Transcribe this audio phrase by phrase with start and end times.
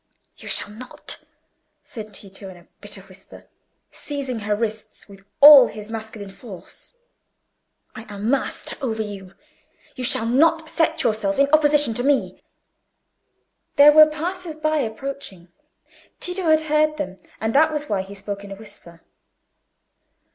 [0.35, 1.23] "You shall not!"
[1.83, 3.45] said Tito, in a bitter whisper,
[3.91, 6.97] seizing her wrists with all his masculine force.
[7.93, 9.35] "I am master of you.
[9.95, 12.41] You shall not set yourself in opposition to me."
[13.75, 15.49] There were passers by approaching.
[16.19, 19.03] Tito had heard them, and that was why he spoke in a whisper.